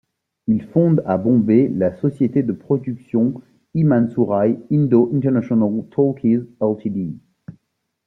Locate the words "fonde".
0.65-1.03